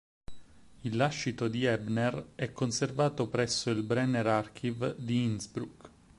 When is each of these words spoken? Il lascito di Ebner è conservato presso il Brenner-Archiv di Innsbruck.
Il 0.81 0.95
lascito 0.95 1.47
di 1.47 1.63
Ebner 1.65 2.29
è 2.33 2.51
conservato 2.53 3.27
presso 3.29 3.69
il 3.69 3.83
Brenner-Archiv 3.83 4.95
di 4.97 5.21
Innsbruck. 5.25 5.89